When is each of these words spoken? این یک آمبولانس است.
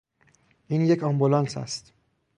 این 0.67 0.81
یک 0.81 1.03
آمبولانس 1.03 1.57
است. 1.57 1.93